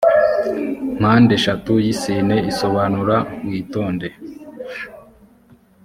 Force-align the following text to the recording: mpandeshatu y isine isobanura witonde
mpandeshatu 0.99 1.71
y 1.83 1.87
isine 1.93 2.37
isobanura 2.51 3.15
witonde 3.47 4.07